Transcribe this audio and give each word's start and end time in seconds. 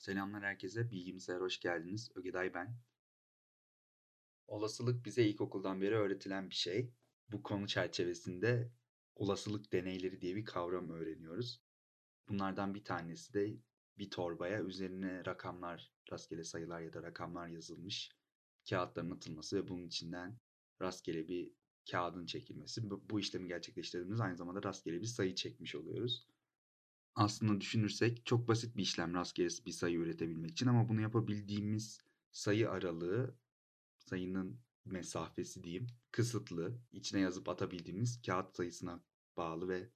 Selamlar 0.00 0.42
herkese. 0.42 0.90
Bilgimsayar'a 0.90 1.44
hoş 1.44 1.60
geldiniz. 1.60 2.10
Ögeday 2.14 2.54
ben. 2.54 2.76
Olasılık 4.46 5.04
bize 5.04 5.24
ilkokuldan 5.24 5.80
beri 5.80 5.94
öğretilen 5.94 6.50
bir 6.50 6.54
şey. 6.54 6.94
Bu 7.28 7.42
konu 7.42 7.66
çerçevesinde 7.66 8.72
olasılık 9.14 9.72
deneyleri 9.72 10.20
diye 10.20 10.36
bir 10.36 10.44
kavram 10.44 10.90
öğreniyoruz. 10.90 11.62
Bunlardan 12.28 12.74
bir 12.74 12.84
tanesi 12.84 13.34
de 13.34 13.56
bir 13.98 14.10
torbaya 14.10 14.62
üzerine 14.62 15.24
rakamlar, 15.24 15.92
rastgele 16.12 16.44
sayılar 16.44 16.80
ya 16.80 16.92
da 16.92 17.02
rakamlar 17.02 17.48
yazılmış 17.48 18.10
kağıtların 18.70 19.10
atılması 19.10 19.56
ve 19.56 19.68
bunun 19.68 19.86
içinden 19.86 20.38
rastgele 20.82 21.28
bir 21.28 21.52
kağıdın 21.90 22.26
çekilmesi. 22.26 22.90
Bu 22.90 23.20
işlemi 23.20 23.48
gerçekleştirdiğimiz 23.48 24.20
aynı 24.20 24.36
zamanda 24.36 24.62
rastgele 24.62 25.00
bir 25.00 25.06
sayı 25.06 25.34
çekmiş 25.34 25.74
oluyoruz. 25.74 26.26
Aslında 27.14 27.60
düşünürsek 27.60 28.26
çok 28.26 28.48
basit 28.48 28.76
bir 28.76 28.82
işlem 28.82 29.14
rastgele 29.14 29.48
bir 29.66 29.72
sayı 29.72 29.98
üretebilmek 29.98 30.50
için 30.50 30.66
ama 30.66 30.88
bunu 30.88 31.00
yapabildiğimiz 31.00 32.00
sayı 32.32 32.70
aralığı, 32.70 33.36
sayının 33.98 34.60
mesafesi 34.84 35.64
diyeyim, 35.64 35.86
kısıtlı. 36.10 36.78
İçine 36.92 37.20
yazıp 37.20 37.48
atabildiğimiz 37.48 38.22
kağıt 38.22 38.56
sayısına 38.56 39.04
bağlı 39.36 39.68
ve 39.68 39.90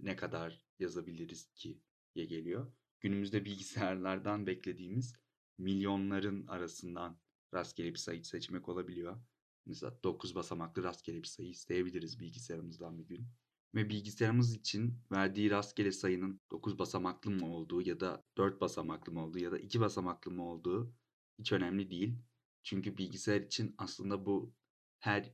ne 0.00 0.16
kadar 0.16 0.64
yazabiliriz 0.78 1.52
ki 1.54 1.80
diye 2.14 2.26
geliyor. 2.26 2.72
Günümüzde 3.00 3.44
bilgisayarlardan 3.44 4.46
beklediğimiz 4.46 5.14
milyonların 5.58 6.46
arasından 6.46 7.18
rastgele 7.54 7.90
bir 7.90 7.98
sayı 7.98 8.24
seçmek 8.24 8.68
olabiliyor. 8.68 9.20
Mesela 9.66 10.02
9 10.04 10.34
basamaklı 10.34 10.82
rastgele 10.82 11.22
bir 11.22 11.28
sayı 11.28 11.48
isteyebiliriz 11.48 12.20
bilgisayarımızdan 12.20 12.98
bir 12.98 13.06
gün. 13.06 13.28
Ve 13.74 13.88
bilgisayarımız 13.88 14.54
için 14.54 14.98
verdiği 15.12 15.50
rastgele 15.50 15.92
sayının 15.92 16.40
9 16.50 16.78
basamaklı 16.78 17.30
mı 17.30 17.54
olduğu 17.54 17.82
ya 17.82 18.00
da 18.00 18.24
4 18.36 18.60
basamaklı 18.60 19.12
mı 19.12 19.24
olduğu 19.24 19.38
ya 19.38 19.52
da 19.52 19.58
2 19.58 19.80
basamaklı 19.80 20.30
mı 20.30 20.50
olduğu 20.50 20.94
hiç 21.38 21.52
önemli 21.52 21.90
değil. 21.90 22.18
Çünkü 22.62 22.96
bilgisayar 22.96 23.40
için 23.40 23.74
aslında 23.78 24.26
bu 24.26 24.54
her 24.98 25.32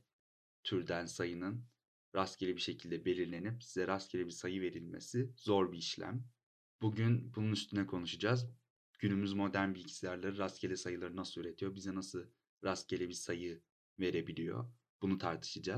türden 0.63 1.05
sayının 1.05 1.65
rastgele 2.15 2.55
bir 2.55 2.61
şekilde 2.61 3.05
belirlenip 3.05 3.63
size 3.63 3.87
rastgele 3.87 4.25
bir 4.25 4.31
sayı 4.31 4.61
verilmesi 4.61 5.33
zor 5.37 5.71
bir 5.71 5.77
işlem. 5.77 6.23
Bugün 6.81 7.33
bunun 7.35 7.51
üstüne 7.51 7.85
konuşacağız. 7.87 8.47
Günümüz 8.99 9.33
modern 9.33 9.75
bilgisayarları 9.75 10.37
rastgele 10.37 10.75
sayıları 10.75 11.15
nasıl 11.15 11.41
üretiyor? 11.41 11.75
Bize 11.75 11.95
nasıl 11.95 12.25
rastgele 12.63 13.09
bir 13.09 13.13
sayı 13.13 13.61
verebiliyor? 13.99 14.71
Bunu 15.01 15.17
tartışacağız. 15.17 15.76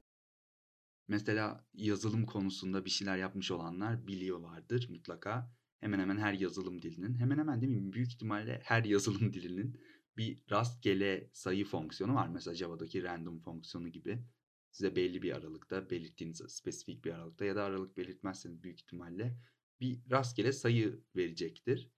Mesela 1.09 1.65
yazılım 1.73 2.25
konusunda 2.25 2.85
bir 2.85 2.89
şeyler 2.89 3.17
yapmış 3.17 3.51
olanlar 3.51 4.07
biliyorlardır 4.07 4.89
mutlaka. 4.89 5.51
Hemen 5.79 5.99
hemen 5.99 6.17
her 6.17 6.33
yazılım 6.33 6.81
dilinin, 6.81 7.17
hemen 7.19 7.37
hemen 7.37 7.61
değil 7.61 7.73
mi? 7.73 7.93
Büyük 7.93 8.07
ihtimalle 8.13 8.61
her 8.63 8.83
yazılım 8.93 9.33
dilinin 9.33 9.81
bir 10.17 10.39
rastgele 10.51 11.29
sayı 11.33 11.65
fonksiyonu 11.65 12.15
var. 12.15 12.27
Mesela 12.27 12.55
Java'daki 12.55 13.03
random 13.03 13.39
fonksiyonu 13.39 13.89
gibi. 13.89 14.23
Size 14.71 14.95
belli 14.95 15.21
bir 15.21 15.35
aralıkta, 15.35 15.89
belirttiğiniz 15.89 16.41
spesifik 16.47 17.05
bir 17.05 17.11
aralıkta 17.11 17.45
ya 17.45 17.55
da 17.55 17.63
aralık 17.63 17.97
belirtmezseniz 17.97 18.63
büyük 18.63 18.79
ihtimalle 18.81 19.37
bir 19.79 19.99
rastgele 20.11 20.51
sayı 20.51 21.03
verecektir. 21.15 21.91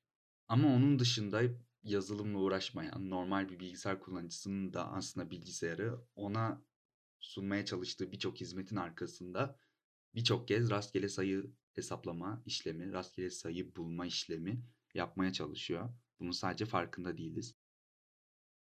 Ama 0.48 0.76
onun 0.76 1.00
dışında 1.00 1.42
yazılımla 1.84 2.38
uğraşmayan 2.40 3.10
normal 3.10 3.50
bir 3.50 3.60
bilgisayar 3.60 4.00
kullanıcısının 4.00 4.74
da 4.74 4.92
aslında 4.92 5.32
bilgisayarı 5.32 6.00
ona 6.16 6.62
sunmaya 7.22 7.66
çalıştığı 7.66 8.12
birçok 8.12 8.42
hizmetin 8.42 8.76
arkasında 8.76 9.60
birçok 10.16 10.48
kez 10.48 10.70
rastgele 10.70 11.10
sayı 11.10 11.52
hesaplama 11.74 12.44
işlemi, 12.46 12.94
rastgele 12.94 13.30
sayı 13.30 13.76
bulma 13.76 14.06
işlemi 14.06 14.64
yapmaya 14.94 15.34
çalışıyor. 15.34 15.90
Bunun 16.20 16.32
sadece 16.32 16.66
farkında 16.66 17.18
değiliz. 17.18 17.56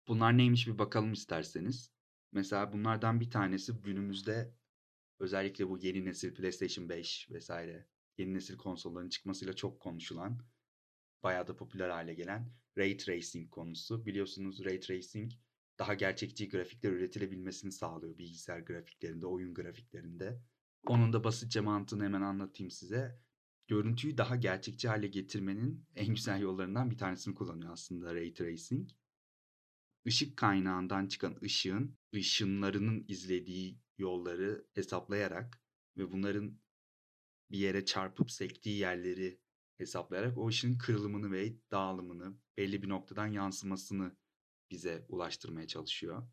Bunlar 0.07 0.37
neymiş 0.37 0.67
bir 0.67 0.77
bakalım 0.77 1.13
isterseniz. 1.13 1.91
Mesela 2.31 2.73
bunlardan 2.73 3.19
bir 3.19 3.31
tanesi 3.31 3.73
günümüzde 3.73 4.53
özellikle 5.19 5.69
bu 5.69 5.77
yeni 5.77 6.05
nesil 6.05 6.33
PlayStation 6.33 6.89
5 6.89 7.27
vesaire 7.31 7.87
yeni 8.17 8.33
nesil 8.33 8.57
konsolların 8.57 9.09
çıkmasıyla 9.09 9.53
çok 9.53 9.79
konuşulan, 9.79 10.39
bayağı 11.23 11.47
da 11.47 11.55
popüler 11.55 11.89
hale 11.89 12.13
gelen 12.13 12.51
Ray 12.77 12.97
Tracing 12.97 13.49
konusu. 13.49 14.05
Biliyorsunuz 14.05 14.65
Ray 14.65 14.79
Tracing 14.79 15.31
daha 15.79 15.93
gerçekçi 15.93 16.49
grafikler 16.49 16.91
üretilebilmesini 16.91 17.71
sağlıyor 17.71 18.17
bilgisayar 18.17 18.59
grafiklerinde, 18.59 19.25
oyun 19.25 19.53
grafiklerinde. 19.53 20.41
Onun 20.87 21.13
da 21.13 21.23
basitçe 21.23 21.61
mantığını 21.61 22.03
hemen 22.03 22.21
anlatayım 22.21 22.71
size. 22.71 23.19
Görüntüyü 23.67 24.17
daha 24.17 24.35
gerçekçi 24.35 24.87
hale 24.87 25.07
getirmenin 25.07 25.85
en 25.95 26.07
güzel 26.07 26.41
yollarından 26.41 26.91
bir 26.91 26.97
tanesini 26.97 27.35
kullanıyor 27.35 27.73
aslında 27.73 28.15
Ray 28.15 28.33
Tracing. 28.33 28.89
Işık 30.05 30.37
kaynağından 30.37 31.07
çıkan 31.07 31.37
ışığın 31.43 31.97
ışınlarının 32.15 33.05
izlediği 33.07 33.79
yolları 33.97 34.67
hesaplayarak 34.73 35.61
ve 35.97 36.11
bunların 36.11 36.59
bir 37.51 37.57
yere 37.57 37.85
çarpıp 37.85 38.31
sektiği 38.31 38.77
yerleri 38.77 39.39
hesaplayarak 39.77 40.37
o 40.37 40.47
ışığın 40.47 40.77
kırılımını 40.77 41.31
ve 41.31 41.55
dağılımını 41.71 42.37
belli 42.57 42.83
bir 42.83 42.89
noktadan 42.89 43.27
yansımasını 43.27 44.15
bize 44.71 45.05
ulaştırmaya 45.09 45.67
çalışıyor. 45.67 46.27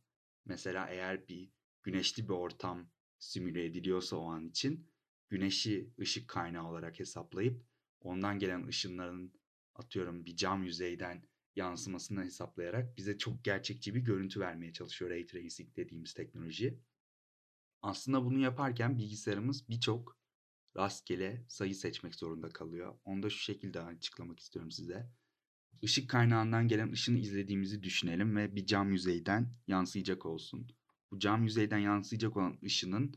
Mesela 0.45 0.89
eğer 0.89 1.29
bir 1.29 1.51
güneşli 1.83 2.29
bir 2.29 2.35
ortam 2.35 2.91
simüle 3.19 3.65
ediliyorsa 3.65 4.17
o 4.17 4.31
an 4.31 4.49
için 4.49 4.91
güneşi 5.29 5.91
ışık 6.01 6.29
kaynağı 6.29 6.69
olarak 6.69 7.01
hesaplayıp 7.01 7.65
ondan 8.01 8.39
gelen 8.39 8.67
ışınların 8.67 9.33
atıyorum 9.75 10.27
bir 10.27 10.37
cam 10.37 10.65
yüzeyden 10.65 11.29
yansımasını 11.57 12.25
hesaplayarak 12.25 12.97
bize 12.97 13.19
çok 13.19 13.45
gerçekçi 13.45 13.95
bir 13.95 14.01
görüntü 14.01 14.41
vermeye 14.41 14.73
çalışıyor 14.73 15.11
Ray 15.11 15.27
Tracing 15.27 15.77
dediğimiz 15.77 16.15
teknoloji. 16.15 16.81
Aslında 17.83 18.25
bunu 18.25 18.39
yaparken 18.39 18.99
bilgisayarımız 18.99 19.69
birçok 19.69 20.19
rastgele 20.77 21.45
sayı 21.49 21.75
seçmek 21.75 22.15
zorunda 22.15 22.49
kalıyor. 22.49 22.99
Onu 23.05 23.23
da 23.23 23.31
şu 23.31 23.39
şekilde 23.39 23.81
açıklamak 23.81 24.41
istiyorum 24.41 24.71
size. 24.71 25.11
Işık 25.83 26.11
kaynağından 26.11 26.69
gelen 26.69 26.93
ışını 26.93 27.19
izlediğimizi 27.19 27.83
düşünelim 27.83 28.37
ve 28.37 28.57
bir 28.57 28.67
cam 28.67 28.93
yüzeyden 28.93 29.53
yansıyacak 29.67 30.27
olsun. 30.27 30.69
Bu 31.11 31.19
cam 31.19 31.45
yüzeyden 31.45 31.79
yansıyacak 31.79 32.37
olan 32.37 32.59
ışının 32.65 33.15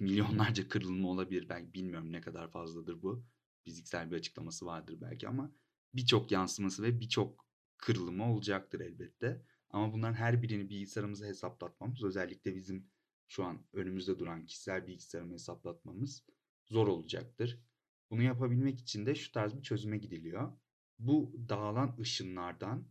milyonlarca 0.00 0.68
kırılımı 0.68 1.08
olabilir. 1.08 1.48
Belki 1.48 1.74
bilmiyorum 1.74 2.12
ne 2.12 2.20
kadar 2.20 2.50
fazladır 2.50 3.02
bu. 3.02 3.24
Fiziksel 3.64 4.10
bir 4.10 4.16
açıklaması 4.16 4.66
vardır 4.66 5.00
belki 5.00 5.28
ama 5.28 5.52
birçok 5.94 6.30
yansıması 6.30 6.82
ve 6.82 7.00
birçok 7.00 7.46
kırılımı 7.78 8.32
olacaktır 8.32 8.80
elbette. 8.80 9.42
Ama 9.70 9.92
bunların 9.92 10.14
her 10.14 10.42
birini 10.42 10.70
bilgisayarımıza 10.70 11.26
hesaplatmamız 11.26 12.04
özellikle 12.04 12.54
bizim 12.56 12.90
şu 13.28 13.44
an 13.44 13.66
önümüzde 13.72 14.18
duran 14.18 14.46
kişisel 14.46 14.86
bilgisayarımı 14.86 15.32
hesaplatmamız 15.32 16.22
zor 16.66 16.88
olacaktır. 16.88 17.60
Bunu 18.10 18.22
yapabilmek 18.22 18.80
için 18.80 19.06
de 19.06 19.14
şu 19.14 19.32
tarz 19.32 19.56
bir 19.56 19.62
çözüme 19.62 19.98
gidiliyor. 19.98 20.52
Bu 20.98 21.32
dağılan 21.48 21.96
ışınlardan, 22.00 22.88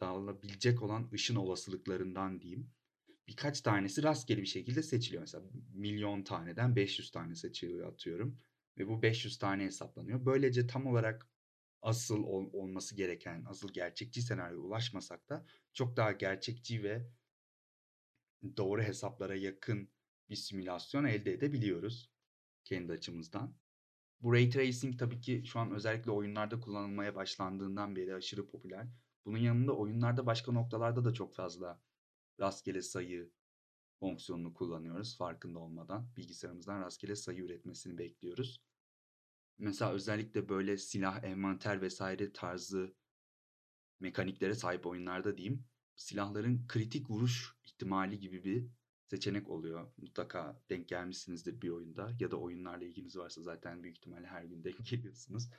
dağılabilecek 0.00 0.82
olan 0.82 1.08
ışın 1.12 1.36
olasılıklarından 1.36 2.40
diyeyim, 2.40 2.70
birkaç 3.28 3.60
tanesi 3.60 4.02
rastgele 4.02 4.40
bir 4.40 4.46
şekilde 4.46 4.82
seçiliyor. 4.82 5.22
Mesela 5.22 5.44
milyon 5.74 6.22
taneden 6.22 6.76
500 6.76 7.10
tane 7.10 7.34
seçiliyor 7.34 7.92
atıyorum. 7.92 8.38
Ve 8.78 8.88
bu 8.88 9.02
500 9.02 9.38
tane 9.38 9.64
hesaplanıyor. 9.64 10.26
Böylece 10.26 10.66
tam 10.66 10.86
olarak 10.86 11.30
asıl 11.82 12.22
ol, 12.24 12.50
olması 12.52 12.96
gereken, 12.96 13.44
asıl 13.48 13.72
gerçekçi 13.72 14.22
senaryoya 14.22 14.62
ulaşmasak 14.62 15.28
da 15.28 15.46
çok 15.72 15.96
daha 15.96 16.12
gerçekçi 16.12 16.82
ve 16.82 17.10
doğru 18.56 18.82
hesaplara 18.82 19.34
yakın 19.34 19.88
bir 20.30 20.36
simülasyon 20.36 21.04
elde 21.04 21.32
edebiliyoruz 21.32 22.12
kendi 22.64 22.92
açımızdan. 22.92 23.61
Bu 24.22 24.32
Ray 24.32 24.50
Tracing 24.50 24.98
tabii 24.98 25.20
ki 25.20 25.42
şu 25.46 25.58
an 25.60 25.72
özellikle 25.72 26.10
oyunlarda 26.10 26.60
kullanılmaya 26.60 27.14
başlandığından 27.14 27.96
beri 27.96 28.14
aşırı 28.14 28.46
popüler. 28.46 28.88
Bunun 29.24 29.38
yanında 29.38 29.76
oyunlarda 29.76 30.26
başka 30.26 30.52
noktalarda 30.52 31.04
da 31.04 31.14
çok 31.14 31.34
fazla 31.34 31.82
rastgele 32.40 32.82
sayı 32.82 33.30
fonksiyonunu 34.00 34.54
kullanıyoruz 34.54 35.16
farkında 35.16 35.58
olmadan. 35.58 36.16
Bilgisayarımızdan 36.16 36.80
rastgele 36.80 37.16
sayı 37.16 37.42
üretmesini 37.42 37.98
bekliyoruz. 37.98 38.62
Mesela 39.58 39.92
özellikle 39.92 40.48
böyle 40.48 40.76
silah, 40.76 41.24
envanter 41.24 41.80
vesaire 41.82 42.32
tarzı 42.32 42.94
mekaniklere 44.00 44.54
sahip 44.54 44.86
oyunlarda 44.86 45.38
diyeyim, 45.38 45.64
silahların 45.96 46.66
kritik 46.68 47.10
vuruş 47.10 47.56
ihtimali 47.64 48.18
gibi 48.18 48.44
bir 48.44 48.66
seçenek 49.12 49.48
oluyor. 49.48 49.92
Mutlaka 49.96 50.62
denk 50.70 50.88
gelmişsinizdir 50.88 51.62
bir 51.62 51.68
oyunda 51.68 52.10
ya 52.20 52.30
da 52.30 52.36
oyunlarla 52.36 52.84
ilginiz 52.84 53.16
varsa 53.16 53.42
zaten 53.42 53.82
büyük 53.82 53.96
ihtimalle 53.96 54.26
her 54.26 54.44
gün 54.44 54.64
denk 54.64 54.86
geliyorsunuz. 54.90 55.50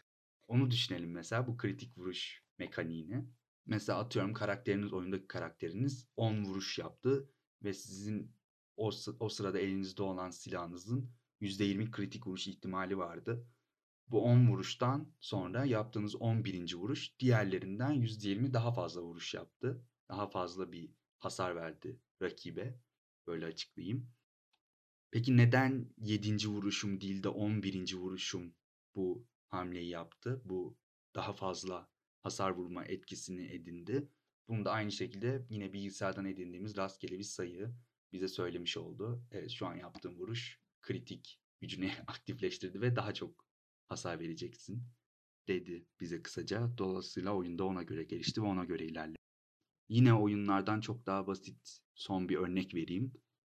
Onu 0.48 0.72
düşünelim 0.72 1.12
mesela 1.12 1.48
bu 1.48 1.58
kritik 1.58 1.98
vuruş 1.98 2.44
mekaniğini. 2.58 3.26
Mesela 3.66 4.00
atıyorum 4.00 4.34
karakteriniz 4.34 4.94
oyundaki 4.94 5.28
karakteriniz 5.28 6.08
10 6.16 6.46
vuruş 6.46 6.80
yaptı 6.80 7.30
ve 7.64 7.74
sizin 7.74 8.36
o, 8.78 8.92
o 9.20 9.30
sırada 9.30 9.60
elinizde 9.60 10.04
olan 10.04 10.30
silahınızın 10.30 11.12
%20 11.42 11.92
kritik 11.92 12.28
vuruş 12.28 12.48
ihtimali 12.48 12.98
vardı. 12.98 13.48
Bu 14.08 14.24
10 14.24 14.48
vuruştan 14.48 15.14
sonra 15.20 15.66
yaptığınız 15.66 16.16
11. 16.16 16.74
vuruş 16.74 17.20
diğerlerinden 17.20 17.94
%20 17.94 18.54
daha 18.54 18.72
fazla 18.72 19.02
vuruş 19.02 19.34
yaptı. 19.34 19.84
Daha 20.10 20.28
fazla 20.28 20.72
bir 20.72 20.90
hasar 21.20 21.56
verdi 21.56 22.00
rakibe. 22.22 22.80
Böyle 23.28 23.46
açıklayayım. 23.46 24.12
Peki 25.12 25.38
neden 25.38 25.94
7. 25.98 26.48
vuruşum 26.48 27.02
değil 27.02 27.24
de 27.24 27.30
11. 27.30 27.96
vuruşum 27.96 28.56
bu 28.96 29.28
hamleyi 29.48 29.90
yaptı? 29.90 30.42
Bu 30.46 30.78
daha 31.16 31.34
fazla 31.34 31.90
hasar 32.24 32.52
vurma 32.52 32.86
etkisini 32.86 33.46
edindi. 33.46 34.10
Bunu 34.48 34.66
da 34.66 34.72
aynı 34.72 34.92
şekilde 34.92 35.46
yine 35.50 35.74
bilgisayardan 35.74 36.26
edindiğimiz 36.26 36.78
rastgele 36.78 37.20
bir 37.20 37.24
sayı 37.24 37.74
bize 38.12 38.28
söylemiş 38.28 38.78
oldu. 38.78 39.24
Evet 39.32 39.52
şu 39.52 39.68
an 39.68 39.76
yaptığım 39.76 40.20
vuruş 40.20 40.60
kritik 40.82 41.42
gücünü 41.62 41.92
aktifleştirdi 42.08 42.82
ve 42.82 42.96
daha 42.96 43.14
çok 43.14 43.46
hasar 43.90 44.20
vereceksin 44.20 44.84
dedi 45.48 45.86
bize 46.00 46.22
kısaca. 46.22 46.78
Dolayısıyla 46.78 47.36
oyunda 47.36 47.64
ona 47.64 47.84
göre 47.84 48.04
gelişti 48.04 48.42
ve 48.42 48.46
ona 48.46 48.66
göre 48.66 48.86
ilerledi. 48.86 49.23
Yine 49.90 50.14
oyunlardan 50.14 50.82
çok 50.82 51.06
daha 51.06 51.28
basit 51.28 51.80
son 51.96 52.30
bir 52.30 52.38
örnek 52.38 52.76
vereyim. 52.76 53.14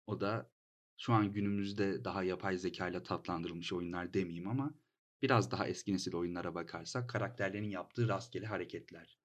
O 0.08 0.22
da 0.22 0.52
şu 0.98 1.14
an 1.14 1.34
günümüzde 1.34 2.04
daha 2.04 2.24
yapay 2.24 2.58
zeka 2.58 2.90
ile 2.90 3.04
tatlandırılmış 3.04 3.74
oyunlar 3.74 4.14
demeyeyim 4.14 4.48
ama 4.48 4.74
biraz 5.22 5.52
daha 5.52 5.68
eski 5.68 5.94
nesil 5.94 6.16
oyunlara 6.16 6.56
bakarsak 6.56 7.10
karakterlerin 7.10 7.70
yaptığı 7.70 8.08
rastgele 8.08 8.46
hareketler. 8.46 9.20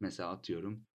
Mesela 0.00 0.30
atıyorum 0.30 0.86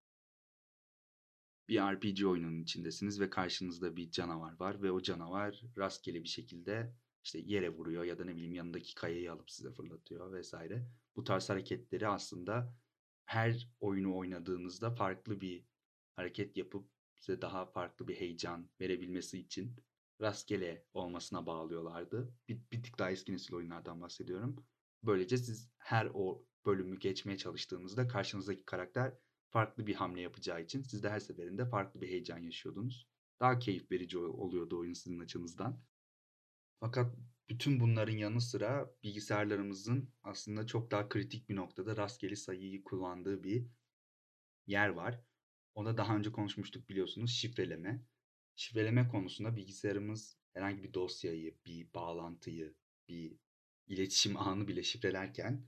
bir 1.69 1.81
RPG 1.81 2.25
oyununun 2.25 2.61
içindesiniz 2.61 3.19
ve 3.19 3.29
karşınızda 3.29 3.95
bir 3.95 4.11
canavar 4.11 4.59
var 4.59 4.81
ve 4.81 4.91
o 4.91 5.01
canavar 5.01 5.61
rastgele 5.77 6.23
bir 6.23 6.27
şekilde 6.27 6.93
işte 7.23 7.39
yere 7.39 7.69
vuruyor 7.69 8.03
ya 8.03 8.17
da 8.17 8.25
ne 8.25 8.35
bileyim 8.35 8.53
yanındaki 8.53 8.95
kayayı 8.95 9.31
alıp 9.31 9.51
size 9.51 9.71
fırlatıyor 9.71 10.33
vesaire. 10.33 10.87
Bu 11.15 11.23
tarz 11.23 11.49
hareketleri 11.49 12.07
aslında 12.07 12.73
her 13.31 13.67
oyunu 13.79 14.17
oynadığınızda 14.17 14.91
farklı 14.91 15.41
bir 15.41 15.65
hareket 16.15 16.57
yapıp 16.57 16.89
size 17.17 17.41
daha 17.41 17.65
farklı 17.65 18.07
bir 18.07 18.15
heyecan 18.15 18.69
verebilmesi 18.81 19.39
için 19.39 19.75
rastgele 20.21 20.85
olmasına 20.93 21.45
bağlıyorlardı. 21.45 22.33
Bir, 22.47 22.59
bir 22.71 22.83
tık 22.83 22.99
daha 22.99 23.11
eski 23.11 23.33
nesil 23.33 23.55
oyunlardan 23.55 24.01
bahsediyorum. 24.01 24.55
Böylece 25.03 25.37
siz 25.37 25.69
her 25.77 26.11
o 26.13 26.45
bölümü 26.65 26.99
geçmeye 26.99 27.37
çalıştığınızda 27.37 28.07
karşınızdaki 28.07 28.65
karakter 28.65 29.13
farklı 29.49 29.87
bir 29.87 29.95
hamle 29.95 30.21
yapacağı 30.21 30.61
için 30.61 30.81
siz 30.81 31.03
de 31.03 31.09
her 31.09 31.19
seferinde 31.19 31.65
farklı 31.65 32.01
bir 32.01 32.07
heyecan 32.07 32.39
yaşıyordunuz. 32.39 33.07
Daha 33.39 33.59
keyif 33.59 33.91
verici 33.91 34.17
oluyordu 34.17 34.79
oyun 34.79 34.93
sizin 34.93 35.19
açınızdan. 35.19 35.79
Fakat 36.81 37.15
bütün 37.49 37.79
bunların 37.79 38.13
yanı 38.13 38.41
sıra 38.41 38.95
bilgisayarlarımızın 39.03 40.13
aslında 40.23 40.67
çok 40.67 40.91
daha 40.91 41.09
kritik 41.09 41.49
bir 41.49 41.55
noktada 41.55 41.97
rastgele 41.97 42.35
sayıyı 42.35 42.83
kullandığı 42.83 43.43
bir 43.43 43.65
yer 44.67 44.89
var. 44.89 45.21
Ona 45.75 45.97
daha 45.97 46.17
önce 46.17 46.31
konuşmuştuk 46.31 46.89
biliyorsunuz 46.89 47.31
şifreleme. 47.31 48.01
Şifreleme 48.55 49.07
konusunda 49.07 49.55
bilgisayarımız 49.55 50.37
herhangi 50.53 50.83
bir 50.83 50.93
dosyayı, 50.93 51.57
bir 51.65 51.93
bağlantıyı, 51.93 52.75
bir 53.07 53.37
iletişim 53.87 54.37
ağını 54.37 54.67
bile 54.67 54.83
şifrelerken 54.83 55.67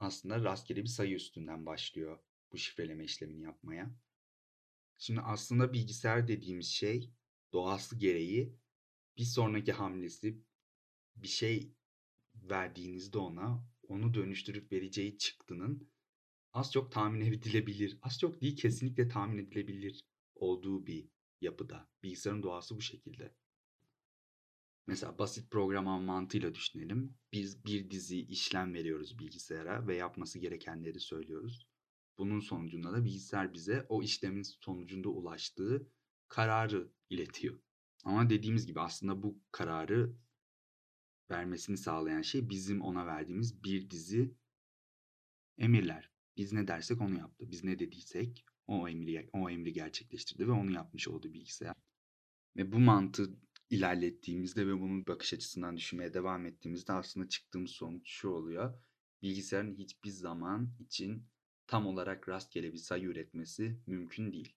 aslında 0.00 0.44
rastgele 0.44 0.82
bir 0.82 0.88
sayı 0.88 1.14
üstünden 1.14 1.66
başlıyor 1.66 2.18
bu 2.52 2.58
şifreleme 2.58 3.04
işlemini 3.04 3.42
yapmaya. 3.42 3.90
Şimdi 4.98 5.20
aslında 5.20 5.72
bilgisayar 5.72 6.28
dediğimiz 6.28 6.66
şey 6.66 7.10
doğası 7.52 7.98
gereği 7.98 8.56
bir 9.18 9.24
sonraki 9.24 9.72
hamlesi 9.72 10.42
bir 11.16 11.28
şey 11.28 11.74
verdiğinizde 12.34 13.18
ona 13.18 13.68
onu 13.88 14.14
dönüştürüp 14.14 14.72
vereceği 14.72 15.18
çıktının 15.18 15.90
az 16.52 16.72
çok 16.72 16.92
tahmin 16.92 17.20
edilebilir, 17.20 17.98
az 18.02 18.18
çok 18.18 18.40
değil 18.40 18.56
kesinlikle 18.56 19.08
tahmin 19.08 19.38
edilebilir 19.38 20.04
olduğu 20.34 20.86
bir 20.86 21.08
yapıda. 21.40 21.88
Bilgisayarın 22.02 22.42
doğası 22.42 22.76
bu 22.76 22.80
şekilde. 22.80 23.34
Mesela 24.86 25.18
basit 25.18 25.50
program 25.50 26.04
mantığıyla 26.04 26.54
düşünelim. 26.54 27.18
Biz 27.32 27.64
bir 27.64 27.90
dizi 27.90 28.20
işlem 28.20 28.74
veriyoruz 28.74 29.18
bilgisayara 29.18 29.86
ve 29.86 29.96
yapması 29.96 30.38
gerekenleri 30.38 31.00
söylüyoruz. 31.00 31.68
Bunun 32.18 32.40
sonucunda 32.40 32.92
da 32.92 33.04
bilgisayar 33.04 33.54
bize 33.54 33.86
o 33.88 34.02
işlemin 34.02 34.42
sonucunda 34.42 35.08
ulaştığı 35.08 35.90
kararı 36.28 36.92
iletiyor. 37.10 37.65
Ama 38.06 38.30
dediğimiz 38.30 38.66
gibi 38.66 38.80
aslında 38.80 39.22
bu 39.22 39.38
kararı 39.52 40.16
vermesini 41.30 41.76
sağlayan 41.76 42.22
şey 42.22 42.50
bizim 42.50 42.80
ona 42.80 43.06
verdiğimiz 43.06 43.64
bir 43.64 43.90
dizi 43.90 44.34
emirler. 45.58 46.10
Biz 46.36 46.52
ne 46.52 46.68
dersek 46.68 47.00
onu 47.00 47.18
yaptı. 47.18 47.50
Biz 47.50 47.64
ne 47.64 47.78
dediysek 47.78 48.44
o 48.66 48.88
emri 48.88 49.30
o 49.32 49.50
emri 49.50 49.72
gerçekleştirdi 49.72 50.48
ve 50.48 50.52
onu 50.52 50.72
yapmış 50.72 51.08
oldu 51.08 51.32
bilgisayar. 51.32 51.74
Ve 52.56 52.72
bu 52.72 52.78
mantığı 52.78 53.36
ilerlettiğimizde 53.70 54.66
ve 54.66 54.80
bunun 54.80 55.06
bakış 55.06 55.34
açısından 55.34 55.76
düşünmeye 55.76 56.14
devam 56.14 56.46
ettiğimizde 56.46 56.92
aslında 56.92 57.28
çıktığımız 57.28 57.70
sonuç 57.70 58.08
şu 58.10 58.28
oluyor. 58.28 58.82
Bilgisayarın 59.22 59.74
hiçbir 59.74 60.10
zaman 60.10 60.70
için 60.80 61.26
tam 61.66 61.86
olarak 61.86 62.28
rastgele 62.28 62.72
bir 62.72 62.78
sayı 62.78 63.04
üretmesi 63.04 63.80
mümkün 63.86 64.32
değil. 64.32 64.56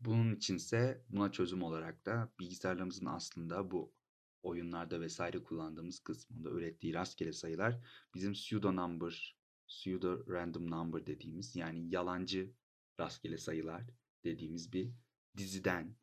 Bunun 0.00 0.34
içinse 0.34 1.04
buna 1.08 1.32
çözüm 1.32 1.62
olarak 1.62 2.06
da 2.06 2.32
bilgisayarlarımızın 2.40 3.06
aslında 3.06 3.70
bu 3.70 3.94
oyunlarda 4.42 5.00
vesaire 5.00 5.42
kullandığımız 5.42 6.00
kısmında 6.00 6.50
ürettiği 6.50 6.94
rastgele 6.94 7.32
sayılar 7.32 7.80
bizim 8.14 8.32
pseudo 8.32 8.76
number, 8.76 9.36
pseudo 9.68 10.26
random 10.28 10.70
number 10.70 11.06
dediğimiz 11.06 11.56
yani 11.56 11.94
yalancı 11.94 12.52
rastgele 13.00 13.38
sayılar 13.38 13.82
dediğimiz 14.24 14.72
bir 14.72 14.92
diziden 15.36 15.96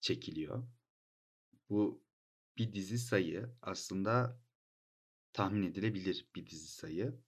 çekiliyor. 0.00 0.68
Bu 1.68 2.04
bir 2.58 2.72
dizi 2.72 2.98
sayı 2.98 3.50
aslında 3.62 4.40
tahmin 5.32 5.62
edilebilir 5.62 6.28
bir 6.34 6.46
dizi 6.46 6.68
sayı. 6.68 7.20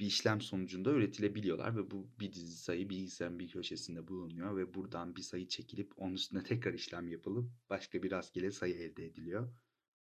Bir 0.00 0.06
işlem 0.06 0.40
sonucunda 0.40 0.90
üretilebiliyorlar 0.90 1.76
ve 1.76 1.90
bu 1.90 2.10
bir 2.20 2.32
dizi 2.32 2.56
sayı 2.56 2.90
bilgisayarın 2.90 3.38
bir 3.38 3.48
köşesinde 3.48 4.08
bulunuyor 4.08 4.56
ve 4.56 4.74
buradan 4.74 5.16
bir 5.16 5.22
sayı 5.22 5.48
çekilip 5.48 5.92
onun 5.96 6.14
üstüne 6.14 6.42
tekrar 6.42 6.74
işlem 6.74 7.08
yapılıp 7.08 7.50
başka 7.70 8.02
bir 8.02 8.10
rastgele 8.10 8.50
sayı 8.50 8.74
elde 8.74 9.06
ediliyor. 9.06 9.54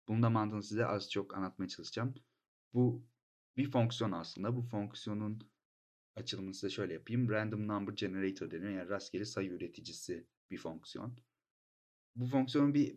Bunu 0.07 0.24
da 0.24 0.30
mantığını 0.30 0.63
size 0.63 0.86
az 0.86 1.12
çok 1.12 1.38
anlatmaya 1.38 1.68
çalışacağım. 1.68 2.16
Bu 2.74 3.06
bir 3.57 3.72
fonksiyon 3.72 4.12
aslında. 4.12 4.56
Bu 4.56 4.62
fonksiyonun 4.62 5.51
açılımını 6.16 6.54
size 6.54 6.69
şöyle 6.69 6.94
yapayım. 6.94 7.29
Random 7.29 7.67
number 7.67 7.94
generator 7.94 8.51
deniyor. 8.51 8.72
Yani 8.72 8.89
rastgele 8.89 9.25
sayı 9.25 9.50
üreticisi 9.50 10.27
bir 10.51 10.58
fonksiyon. 10.58 11.17
Bu 12.15 12.25
fonksiyonu 12.25 12.74
bir 12.74 12.96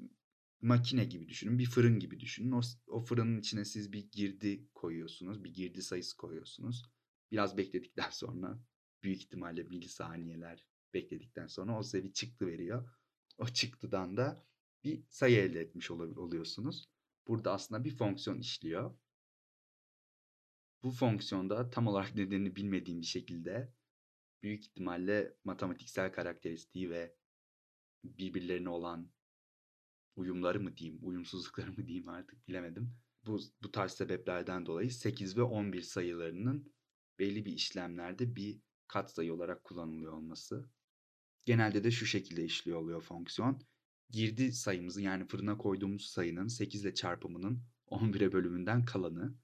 makine 0.63 1.05
gibi 1.05 1.29
düşünün. 1.29 1.59
Bir 1.59 1.67
fırın 1.67 1.99
gibi 1.99 2.21
düşünün. 2.21 2.53
O, 2.53 2.61
o 2.87 3.01
fırının 3.01 3.41
içine 3.41 3.65
siz 3.65 3.93
bir 3.93 4.11
girdi 4.11 4.69
koyuyorsunuz. 4.75 5.45
Bir 5.45 5.55
girdi 5.55 5.83
sayısı 5.83 6.17
koyuyorsunuz. 6.17 6.85
Biraz 7.31 7.57
bekledikten 7.57 8.11
sonra 8.11 8.59
büyük 9.03 9.23
ihtimalle 9.23 9.63
milisaniyeler 9.63 10.67
bekledikten 10.95 11.47
sonra 11.47 11.79
o 11.79 11.83
size 11.83 12.05
bir 12.05 12.13
çıktı 12.13 12.47
veriyor. 12.47 12.91
O 13.39 13.47
çıktıdan 13.47 14.17
da 14.17 14.47
bir 14.85 15.05
sayı 15.09 15.39
elde 15.39 15.61
etmiş 15.61 15.91
oluyorsunuz. 15.91 16.89
Burada 17.27 17.53
aslında 17.53 17.85
bir 17.85 17.97
fonksiyon 17.97 18.39
işliyor. 18.39 18.99
Bu 20.83 20.91
fonksiyonda 20.91 21.71
tam 21.71 21.87
olarak 21.87 22.15
nedenini 22.15 22.57
bilmediğim 22.57 23.01
bir 23.01 23.07
şekilde 23.07 23.73
büyük 24.43 24.65
ihtimalle 24.65 25.37
matematiksel 25.45 26.13
karakteristiği 26.13 26.91
ve 26.91 27.15
birbirlerine 28.05 28.69
olan 28.69 29.11
uyumları 30.21 30.61
mı 30.61 30.77
diyeyim, 30.77 30.99
uyumsuzlukları 31.03 31.73
mı 31.73 31.87
diyeyim 31.87 32.09
artık 32.09 32.49
bilemedim. 32.49 32.97
Bu, 33.27 33.41
bu 33.63 33.73
tarz 33.73 33.93
sebeplerden 33.93 34.67
dolayı 34.67 34.91
8 34.91 35.37
ve 35.37 35.43
11 35.43 35.83
sayılarının 35.83 36.73
belli 37.19 37.45
bir 37.45 37.53
işlemlerde 37.53 38.37
bir 38.37 38.61
katsayı 38.89 39.35
olarak 39.35 39.65
kullanılıyor 39.65 40.13
olması. 40.13 40.71
Genelde 41.45 41.85
de 41.85 41.91
şu 41.91 42.07
şekilde 42.07 42.45
işliyor 42.45 42.79
oluyor 42.79 43.01
fonksiyon 43.01 43.63
girdi 44.11 44.53
sayımızın 44.53 45.03
yani 45.03 45.27
fırına 45.27 45.59
koyduğumuz 45.59 46.07
sayının 46.07 46.49
8 46.49 46.85
ile 46.85 46.95
çarpımının 46.95 47.63
11'e 47.87 48.33
bölümünden 48.33 48.85
kalanı. 48.85 49.35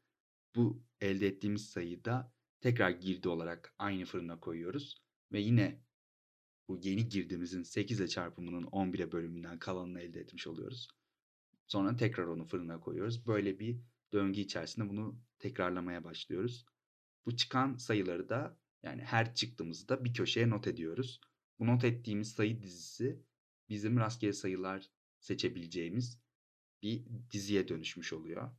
Bu 0.56 0.82
elde 1.00 1.26
ettiğimiz 1.26 1.68
sayıyı 1.70 2.04
da 2.04 2.32
tekrar 2.60 2.90
girdi 2.90 3.28
olarak 3.28 3.74
aynı 3.78 4.04
fırına 4.04 4.40
koyuyoruz. 4.40 5.02
Ve 5.32 5.40
yine 5.40 5.85
bu 6.68 6.78
yeni 6.82 7.08
girdimizin 7.08 7.62
8 7.62 8.00
ile 8.00 8.08
çarpımının 8.08 8.66
11'e 8.66 9.12
bölümünden 9.12 9.58
kalanını 9.58 10.00
elde 10.00 10.20
etmiş 10.20 10.46
oluyoruz. 10.46 10.88
Sonra 11.66 11.96
tekrar 11.96 12.26
onu 12.26 12.44
fırına 12.44 12.80
koyuyoruz. 12.80 13.26
Böyle 13.26 13.58
bir 13.58 13.80
döngü 14.12 14.40
içerisinde 14.40 14.88
bunu 14.88 15.20
tekrarlamaya 15.38 16.04
başlıyoruz. 16.04 16.66
Bu 17.26 17.36
çıkan 17.36 17.76
sayıları 17.76 18.28
da 18.28 18.58
yani 18.82 19.02
her 19.02 19.34
çıktığımızda 19.34 20.04
bir 20.04 20.14
köşeye 20.14 20.50
not 20.50 20.66
ediyoruz. 20.66 21.20
Bu 21.58 21.66
not 21.66 21.84
ettiğimiz 21.84 22.32
sayı 22.32 22.62
dizisi 22.62 23.22
bizim 23.68 23.96
rastgele 23.96 24.32
sayılar 24.32 24.90
seçebileceğimiz 25.18 26.20
bir 26.82 27.04
diziye 27.30 27.68
dönüşmüş 27.68 28.12
oluyor. 28.12 28.50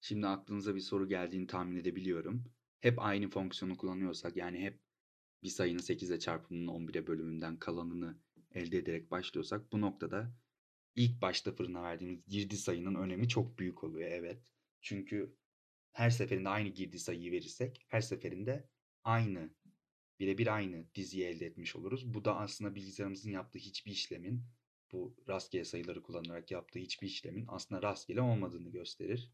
Şimdi 0.00 0.26
aklınıza 0.26 0.74
bir 0.74 0.80
soru 0.80 1.08
geldiğini 1.08 1.46
tahmin 1.46 1.76
edebiliyorum. 1.76 2.44
Hep 2.80 2.98
aynı 2.98 3.28
fonksiyonu 3.28 3.76
kullanıyorsak 3.76 4.36
yani 4.36 4.58
hep 4.58 4.80
bir 5.42 5.48
sayının 5.48 5.78
8'e 5.78 6.18
çarpımının 6.18 6.66
11'e 6.66 7.06
bölümünden 7.06 7.58
kalanını 7.58 8.18
elde 8.54 8.78
ederek 8.78 9.10
başlıyorsak 9.10 9.72
bu 9.72 9.80
noktada 9.80 10.36
ilk 10.94 11.22
başta 11.22 11.52
fırına 11.52 11.82
verdiğimiz 11.82 12.26
girdi 12.26 12.56
sayının 12.56 12.94
önemi 12.94 13.28
çok 13.28 13.58
büyük 13.58 13.84
oluyor 13.84 14.10
evet. 14.10 14.42
Çünkü 14.80 15.36
her 15.92 16.10
seferinde 16.10 16.48
aynı 16.48 16.68
girdi 16.68 16.98
sayıyı 16.98 17.32
verirsek 17.32 17.84
her 17.88 18.00
seferinde 18.00 18.68
aynı 19.04 19.50
birebir 20.20 20.54
aynı 20.54 20.86
diziyi 20.94 21.24
elde 21.24 21.46
etmiş 21.46 21.76
oluruz. 21.76 22.14
Bu 22.14 22.24
da 22.24 22.36
aslında 22.36 22.74
bilgisayarımızın 22.74 23.30
yaptığı 23.30 23.58
hiçbir 23.58 23.92
işlemin 23.92 24.44
bu 24.92 25.16
rastgele 25.28 25.64
sayıları 25.64 26.02
kullanarak 26.02 26.50
yaptığı 26.50 26.78
hiçbir 26.78 27.06
işlemin 27.06 27.44
aslında 27.48 27.82
rastgele 27.82 28.20
olmadığını 28.20 28.70
gösterir. 28.70 29.32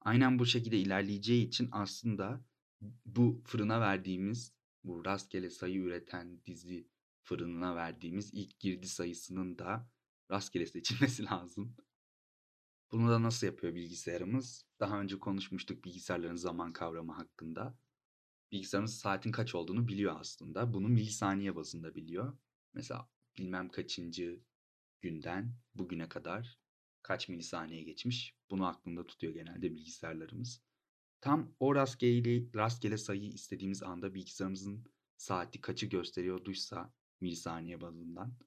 Aynen 0.00 0.38
bu 0.38 0.46
şekilde 0.46 0.78
ilerleyeceği 0.78 1.46
için 1.46 1.68
aslında 1.72 2.44
bu 3.06 3.42
fırına 3.44 3.80
verdiğimiz 3.80 4.52
bu 4.86 5.04
rastgele 5.04 5.50
sayı 5.50 5.78
üreten 5.80 6.40
dizi 6.46 6.88
fırınına 7.22 7.76
verdiğimiz 7.76 8.34
ilk 8.34 8.60
girdi 8.60 8.88
sayısının 8.88 9.58
da 9.58 9.90
rastgele 10.30 10.66
seçilmesi 10.66 11.24
lazım. 11.30 11.76
Bunu 12.92 13.10
da 13.10 13.22
nasıl 13.22 13.46
yapıyor 13.46 13.74
bilgisayarımız? 13.74 14.66
Daha 14.80 15.00
önce 15.00 15.18
konuşmuştuk 15.18 15.84
bilgisayarların 15.84 16.36
zaman 16.36 16.72
kavramı 16.72 17.12
hakkında. 17.12 17.78
Bilgisayarımız 18.52 18.98
saatin 18.98 19.32
kaç 19.32 19.54
olduğunu 19.54 19.88
biliyor 19.88 20.20
aslında. 20.20 20.72
Bunu 20.72 20.88
milisaniye 20.88 21.56
bazında 21.56 21.94
biliyor. 21.94 22.38
Mesela 22.74 23.08
bilmem 23.38 23.68
kaçıncı 23.68 24.40
günden 25.00 25.54
bugüne 25.74 26.08
kadar 26.08 26.58
kaç 27.02 27.28
milisaniye 27.28 27.82
geçmiş. 27.82 28.34
Bunu 28.50 28.66
aklında 28.66 29.06
tutuyor 29.06 29.34
genelde 29.34 29.70
bilgisayarlarımız. 29.72 30.62
Tam 31.26 31.54
o 31.60 31.74
rastgele, 31.74 32.46
rastgele 32.54 32.98
sayıyı 32.98 33.32
istediğimiz 33.32 33.82
anda 33.82 34.14
bilgisayarımızın 34.14 34.84
saati 35.16 35.60
kaçı 35.60 35.86
gösteriyorduysa 35.86 36.92
milisaniye 37.20 37.80
bazından 37.80 38.38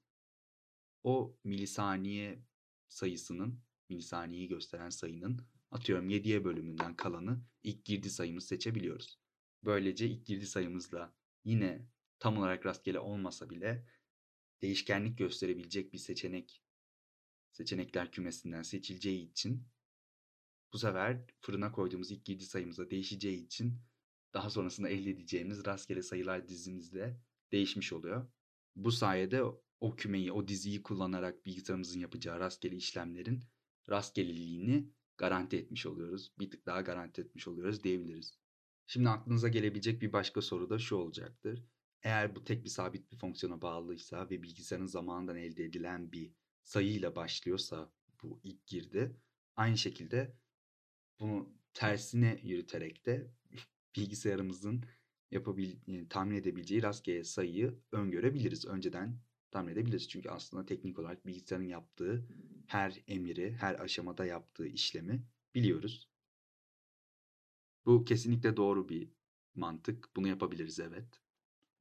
o 1.04 1.36
milisaniye 1.44 2.42
sayısının 2.88 3.60
milisaniyeyi 3.88 4.48
gösteren 4.48 4.90
sayının 4.90 5.46
atıyorum 5.70 6.10
7'ye 6.10 6.44
bölümünden 6.44 6.96
kalanı 6.96 7.42
ilk 7.62 7.84
girdi 7.84 8.10
sayımız 8.10 8.44
seçebiliyoruz. 8.46 9.20
Böylece 9.64 10.08
ilk 10.08 10.26
girdi 10.26 10.46
sayımızla 10.46 11.14
yine 11.44 11.86
tam 12.18 12.38
olarak 12.38 12.66
rastgele 12.66 12.98
olmasa 12.98 13.50
bile 13.50 13.86
değişkenlik 14.62 15.18
gösterebilecek 15.18 15.92
bir 15.92 15.98
seçenek 15.98 16.62
seçenekler 17.52 18.12
kümesinden 18.12 18.62
seçileceği 18.62 19.30
için 19.30 19.66
bu 20.72 20.78
sefer 20.78 21.20
fırına 21.40 21.72
koyduğumuz 21.72 22.10
ilk 22.10 22.24
girdi 22.24 22.44
sayımıza 22.44 22.90
değişeceği 22.90 23.44
için 23.44 23.80
daha 24.34 24.50
sonrasında 24.50 24.88
elde 24.88 25.10
edeceğimiz 25.10 25.66
rastgele 25.66 26.02
sayılar 26.02 26.48
dizimizde 26.48 27.20
değişmiş 27.52 27.92
oluyor. 27.92 28.30
Bu 28.76 28.92
sayede 28.92 29.42
o 29.80 29.96
kümeyi, 29.96 30.32
o 30.32 30.48
diziyi 30.48 30.82
kullanarak 30.82 31.46
bilgisayarımızın 31.46 32.00
yapacağı 32.00 32.40
rastgele 32.40 32.76
işlemlerin 32.76 33.44
rastgeleliğini 33.90 34.90
garanti 35.16 35.56
etmiş 35.56 35.86
oluyoruz. 35.86 36.32
Bir 36.38 36.50
tık 36.50 36.66
daha 36.66 36.80
garanti 36.80 37.20
etmiş 37.20 37.48
oluyoruz 37.48 37.84
diyebiliriz. 37.84 38.38
Şimdi 38.86 39.08
aklınıza 39.08 39.48
gelebilecek 39.48 40.02
bir 40.02 40.12
başka 40.12 40.42
soru 40.42 40.70
da 40.70 40.78
şu 40.78 40.96
olacaktır. 40.96 41.64
Eğer 42.02 42.36
bu 42.36 42.44
tek 42.44 42.64
bir 42.64 42.68
sabit 42.68 43.12
bir 43.12 43.18
fonksiyona 43.18 43.62
bağlıysa 43.62 44.30
ve 44.30 44.42
bilgisayarın 44.42 44.86
zamanından 44.86 45.36
elde 45.36 45.64
edilen 45.64 46.12
bir 46.12 46.32
sayıyla 46.64 47.16
başlıyorsa 47.16 47.92
bu 48.22 48.40
ilk 48.42 48.66
girdi. 48.66 49.16
Aynı 49.56 49.78
şekilde 49.78 50.36
bunu 51.20 51.48
tersine 51.74 52.40
yürüterek 52.42 53.06
de 53.06 53.30
bilgisayarımızın 53.96 54.84
yapabil 55.30 55.76
tahmin 56.08 56.36
edebileceği 56.36 56.82
rastgele 56.82 57.24
sayıyı 57.24 57.78
öngörebiliriz. 57.92 58.66
Önceden 58.66 59.20
tahmin 59.50 59.72
edebiliriz. 59.72 60.08
Çünkü 60.08 60.28
aslında 60.28 60.66
teknik 60.66 60.98
olarak 60.98 61.26
bilgisayarın 61.26 61.64
yaptığı 61.64 62.28
her 62.66 63.02
emiri, 63.08 63.52
her 63.52 63.74
aşamada 63.74 64.24
yaptığı 64.24 64.66
işlemi 64.66 65.26
biliyoruz. 65.54 66.10
Bu 67.86 68.04
kesinlikle 68.04 68.56
doğru 68.56 68.88
bir 68.88 69.10
mantık. 69.54 70.16
Bunu 70.16 70.28
yapabiliriz 70.28 70.80
evet. 70.80 71.20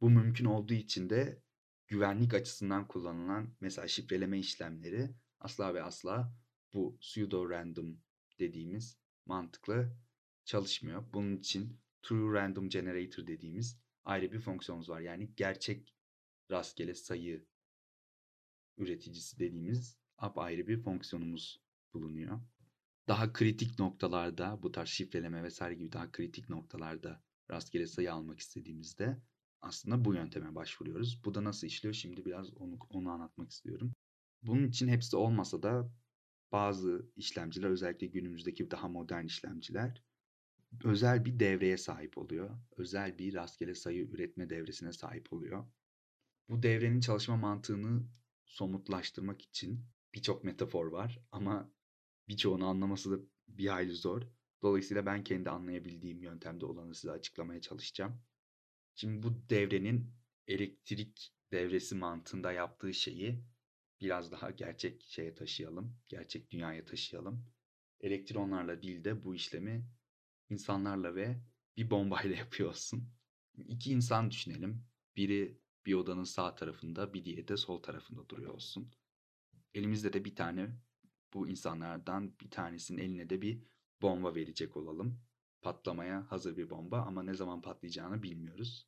Bu 0.01 0.10
mümkün 0.10 0.46
olduğu 0.46 0.74
için 0.74 1.10
de 1.10 1.41
güvenlik 1.88 2.34
açısından 2.34 2.88
kullanılan 2.88 3.55
mesela 3.60 3.88
şifreleme 3.88 4.39
işlemleri 4.39 5.10
asla 5.39 5.74
ve 5.74 5.84
asla 5.84 6.34
bu 6.74 6.98
pseudo 7.00 7.50
random 7.50 7.98
dediğimiz 8.39 8.98
mantıkla 9.29 9.89
çalışmıyor. 10.45 11.13
Bunun 11.13 11.38
için 11.38 11.79
true 12.01 12.39
random 12.39 12.69
generator 12.69 13.27
dediğimiz 13.27 13.79
ayrı 14.05 14.31
bir 14.31 14.39
fonksiyonumuz 14.39 14.89
var. 14.89 15.01
Yani 15.01 15.31
gerçek 15.36 15.95
rastgele 16.51 16.93
sayı 16.93 17.45
üreticisi 18.77 19.39
dediğimiz 19.39 19.98
apayrı 20.17 20.67
bir 20.67 20.81
fonksiyonumuz 20.81 21.62
bulunuyor. 21.93 22.41
Daha 23.07 23.33
kritik 23.33 23.79
noktalarda 23.79 24.63
bu 24.63 24.71
tarz 24.71 24.89
şifreleme 24.89 25.43
vesaire 25.43 25.75
gibi 25.75 25.91
daha 25.91 26.12
kritik 26.12 26.50
noktalarda 26.50 27.24
rastgele 27.51 27.88
sayı 27.88 28.13
almak 28.13 28.39
istediğimizde 28.39 29.21
aslında 29.62 30.05
bu 30.05 30.13
yönteme 30.13 30.55
başvuruyoruz. 30.55 31.21
Bu 31.25 31.36
da 31.36 31.43
nasıl 31.43 31.67
işliyor? 31.67 31.93
Şimdi 31.93 32.25
biraz 32.25 32.53
onu, 32.53 32.79
onu 32.89 33.09
anlatmak 33.09 33.51
istiyorum. 33.51 33.93
Bunun 34.43 34.67
için 34.67 34.88
hepsi 34.88 35.15
olmasa 35.15 35.63
da 35.63 35.91
bazı 36.51 37.09
işlemciler 37.15 37.69
özellikle 37.69 38.07
günümüzdeki 38.07 38.71
daha 38.71 38.87
modern 38.87 39.25
işlemciler 39.25 40.03
özel 40.83 41.25
bir 41.25 41.39
devreye 41.39 41.77
sahip 41.77 42.17
oluyor. 42.17 42.49
Özel 42.77 43.17
bir 43.17 43.33
rastgele 43.33 43.75
sayı 43.75 44.07
üretme 44.07 44.49
devresine 44.49 44.93
sahip 44.93 45.33
oluyor. 45.33 45.65
Bu 46.49 46.63
devrenin 46.63 46.99
çalışma 46.99 47.37
mantığını 47.37 48.03
somutlaştırmak 48.45 49.41
için 49.41 49.85
birçok 50.13 50.43
metafor 50.43 50.85
var 50.85 51.19
ama 51.31 51.71
birçoğunu 52.27 52.67
anlaması 52.67 53.11
da 53.11 53.25
bir 53.47 53.67
hayli 53.67 53.95
zor. 53.95 54.21
Dolayısıyla 54.61 55.05
ben 55.05 55.23
kendi 55.23 55.49
anlayabildiğim 55.49 56.21
yöntemde 56.23 56.65
olanı 56.65 56.95
size 56.95 57.11
açıklamaya 57.11 57.61
çalışacağım. 57.61 58.21
Şimdi 58.95 59.23
bu 59.23 59.49
devrenin 59.49 60.11
elektrik 60.47 61.33
devresi 61.51 61.95
mantığında 61.95 62.51
yaptığı 62.51 62.93
şeyi 62.93 63.43
biraz 64.01 64.31
daha 64.31 64.51
gerçek 64.51 65.03
şeye 65.03 65.35
taşıyalım, 65.35 65.97
gerçek 66.07 66.51
dünyaya 66.51 66.85
taşıyalım. 66.85 67.45
Elektronlarla 68.01 68.81
değil 68.81 69.03
de 69.03 69.23
bu 69.23 69.35
işlemi 69.35 69.85
insanlarla 70.49 71.15
ve 71.15 71.41
bir 71.77 71.89
bombayla 71.89 72.35
yapıyor 72.37 72.69
olsun. 72.69 73.09
İki 73.57 73.91
insan 73.91 74.31
düşünelim. 74.31 74.85
Biri 75.15 75.61
bir 75.85 75.93
odanın 75.93 76.23
sağ 76.23 76.55
tarafında, 76.55 77.13
bir 77.13 77.25
diğeri 77.25 77.47
de 77.47 77.57
sol 77.57 77.81
tarafında 77.81 78.29
duruyor 78.29 78.53
olsun. 78.53 78.91
Elimizde 79.73 80.13
de 80.13 80.25
bir 80.25 80.35
tane 80.35 80.69
bu 81.33 81.47
insanlardan 81.47 82.39
bir 82.39 82.49
tanesinin 82.49 83.01
eline 83.01 83.29
de 83.29 83.41
bir 83.41 83.63
bomba 84.01 84.35
verecek 84.35 84.77
olalım. 84.77 85.21
Patlamaya 85.61 86.31
hazır 86.31 86.57
bir 86.57 86.69
bomba 86.69 87.01
ama 87.01 87.23
ne 87.23 87.33
zaman 87.33 87.61
patlayacağını 87.61 88.23
bilmiyoruz. 88.23 88.87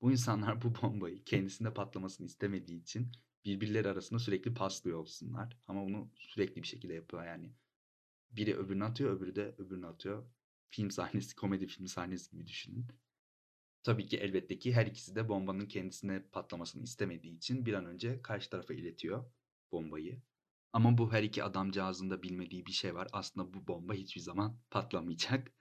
Bu 0.00 0.12
insanlar 0.12 0.62
bu 0.62 0.74
bombayı 0.82 1.24
kendisinde 1.24 1.74
patlamasını 1.74 2.26
istemediği 2.26 2.80
için 2.80 3.12
birbirleri 3.44 3.88
arasında 3.88 4.18
sürekli 4.18 4.54
paslıyor 4.54 4.98
olsunlar. 4.98 5.58
Ama 5.66 5.86
bunu 5.86 6.10
sürekli 6.14 6.62
bir 6.62 6.66
şekilde 6.66 6.94
yapıyor 6.94 7.26
yani. 7.26 7.52
Biri 8.30 8.56
öbürünü 8.56 8.84
atıyor, 8.84 9.16
öbürü 9.16 9.36
de 9.36 9.54
öbürünü 9.58 9.86
atıyor. 9.86 10.26
Film 10.70 10.90
sahnesi, 10.90 11.36
komedi 11.36 11.66
filmi 11.66 11.88
sahnesi 11.88 12.30
gibi 12.30 12.46
düşünün. 12.46 12.86
Tabii 13.82 14.06
ki 14.06 14.16
elbette 14.16 14.58
ki 14.58 14.72
her 14.74 14.86
ikisi 14.86 15.14
de 15.14 15.28
bombanın 15.28 15.66
kendisine 15.66 16.22
patlamasını 16.32 16.82
istemediği 16.82 17.36
için 17.36 17.66
bir 17.66 17.74
an 17.74 17.86
önce 17.86 18.22
karşı 18.22 18.50
tarafa 18.50 18.74
iletiyor 18.74 19.24
bombayı. 19.72 20.22
Ama 20.72 20.98
bu 20.98 21.12
her 21.12 21.22
iki 21.22 21.44
adamcağızın 21.44 22.10
da 22.10 22.22
bilmediği 22.22 22.66
bir 22.66 22.72
şey 22.72 22.94
var. 22.94 23.08
Aslında 23.12 23.54
bu 23.54 23.66
bomba 23.66 23.94
hiçbir 23.94 24.20
zaman 24.20 24.60
patlamayacak. 24.70 25.52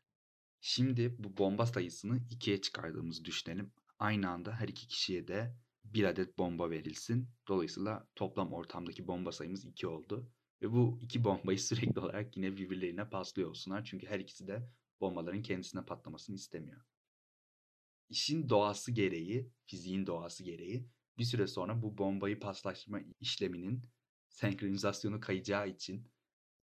Şimdi 0.62 1.24
bu 1.24 1.38
bomba 1.38 1.66
sayısını 1.66 2.20
ikiye 2.30 2.62
çıkardığımızı 2.62 3.26
düşünelim. 3.26 3.72
Aynı 4.00 4.30
anda 4.30 4.60
her 4.60 4.68
iki 4.68 4.88
kişiye 4.88 5.28
de 5.28 5.56
bir 5.94 6.04
adet 6.04 6.38
bomba 6.38 6.70
verilsin. 6.70 7.30
Dolayısıyla 7.48 8.08
toplam 8.16 8.54
ortamdaki 8.54 9.08
bomba 9.08 9.32
sayımız 9.32 9.66
iki 9.66 9.88
oldu. 9.88 10.32
Ve 10.62 10.72
bu 10.72 11.00
iki 11.02 11.24
bombayı 11.24 11.60
sürekli 11.70 12.00
olarak 12.00 12.38
yine 12.38 12.58
birbirlerine 12.58 13.10
paslıyor 13.10 13.50
olsunlar. 13.50 13.86
Çünkü 13.86 14.08
her 14.08 14.20
ikisi 14.20 14.48
de 14.48 14.70
bombaların 15.02 15.42
kendisine 15.42 15.86
patlamasını 15.86 16.36
istemiyor. 16.36 16.82
İşin 18.10 18.50
doğası 18.50 18.92
gereği, 18.92 19.52
fiziğin 19.66 20.08
doğası 20.08 20.44
gereği 20.44 20.90
bir 21.18 21.24
süre 21.24 21.48
sonra 21.48 21.82
bu 21.82 21.98
bombayı 21.98 22.40
paslaştırma 22.40 23.00
işleminin 23.20 23.84
senkronizasyonu 24.30 25.20
kayacağı 25.20 25.70
için 25.70 26.08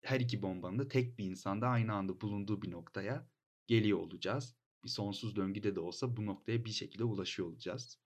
her 0.01 0.19
iki 0.19 0.41
bombanın 0.41 0.79
da 0.79 0.87
tek 0.87 1.17
bir 1.17 1.25
insanda 1.25 1.67
aynı 1.67 1.93
anda 1.93 2.21
bulunduğu 2.21 2.61
bir 2.61 2.71
noktaya 2.71 3.27
geliyor 3.67 3.99
olacağız. 3.99 4.55
Bir 4.83 4.89
sonsuz 4.89 5.35
döngüde 5.35 5.75
de 5.75 5.79
olsa 5.79 6.17
bu 6.17 6.25
noktaya 6.25 6.65
bir 6.65 6.69
şekilde 6.69 7.03
ulaşıyor 7.03 7.47
olacağız. 7.47 7.99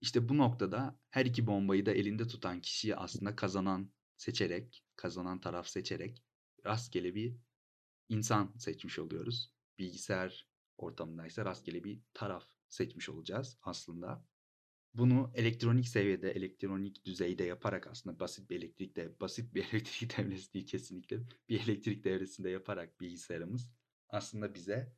İşte 0.00 0.28
bu 0.28 0.38
noktada 0.38 0.98
her 1.10 1.26
iki 1.26 1.46
bombayı 1.46 1.86
da 1.86 1.92
elinde 1.92 2.26
tutan 2.26 2.60
kişiyi 2.60 2.96
aslında 2.96 3.36
kazanan 3.36 3.92
seçerek, 4.16 4.84
kazanan 4.96 5.40
taraf 5.40 5.68
seçerek 5.68 6.22
rastgele 6.66 7.14
bir 7.14 7.36
insan 8.08 8.54
seçmiş 8.58 8.98
oluyoruz. 8.98 9.52
Bilgisayar 9.78 10.48
ortamındaysa 10.76 11.44
rastgele 11.44 11.84
bir 11.84 12.00
taraf 12.14 12.44
seçmiş 12.68 13.08
olacağız 13.08 13.58
aslında. 13.62 14.24
Bunu 14.94 15.32
elektronik 15.34 15.88
seviyede, 15.88 16.30
elektronik 16.30 17.04
düzeyde 17.04 17.44
yaparak 17.44 17.86
aslında 17.86 18.20
basit 18.20 18.50
bir 18.50 18.56
elektrik 18.56 18.96
de 18.96 19.20
basit 19.20 19.54
bir 19.54 19.64
elektrik 19.72 20.18
devresi 20.18 20.54
değil 20.54 20.66
kesinlikle 20.66 21.20
bir 21.48 21.60
elektrik 21.60 22.04
devresinde 22.04 22.50
yaparak 22.50 23.00
bilgisayarımız 23.00 23.70
aslında 24.08 24.54
bize 24.54 24.92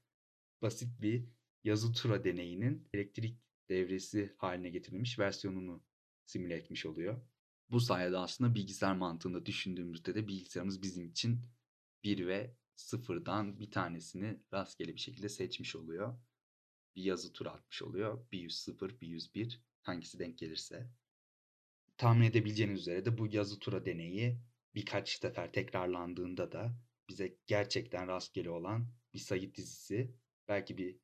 basit 0.62 1.02
bir 1.02 1.24
yazı 1.64 1.92
tura 1.92 2.24
deneyinin 2.24 2.88
elektrik 2.94 3.38
devresi 3.70 4.34
haline 4.36 4.70
getirilmiş 4.70 5.18
versiyonunu 5.18 5.82
simüle 6.24 6.54
etmiş 6.54 6.86
oluyor. 6.86 7.20
Bu 7.70 7.80
sayede 7.80 8.18
aslında 8.18 8.54
bilgisayar 8.54 8.96
mantığında 8.96 9.46
düşündüğümüzde 9.46 10.14
de 10.14 10.28
bilgisayarımız 10.28 10.82
bizim 10.82 11.06
için 11.06 11.40
1 12.04 12.26
ve 12.26 12.54
0'dan 12.76 13.60
bir 13.60 13.70
tanesini 13.70 14.40
rastgele 14.52 14.94
bir 14.94 15.00
şekilde 15.00 15.28
seçmiş 15.28 15.76
oluyor. 15.76 16.18
Bir 16.96 17.02
yazı 17.02 17.32
tura 17.32 17.50
atmış 17.50 17.82
oluyor. 17.82 18.30
Bir 18.32 18.38
100 18.38 18.68
bir 19.00 19.06
101 19.06 19.60
hangisi 19.82 20.18
denk 20.18 20.38
gelirse. 20.38 20.90
Tahmin 21.96 22.26
edebileceğiniz 22.26 22.80
üzere 22.80 23.04
de 23.04 23.18
bu 23.18 23.26
yazı 23.26 23.58
tura 23.58 23.84
deneyi 23.86 24.40
birkaç 24.74 25.18
sefer 25.18 25.52
tekrarlandığında 25.52 26.52
da 26.52 26.76
bize 27.08 27.36
gerçekten 27.46 28.08
rastgele 28.08 28.50
olan 28.50 28.92
bir 29.14 29.18
sayı 29.18 29.54
dizisi, 29.54 30.14
belki 30.48 30.78
bir 30.78 30.96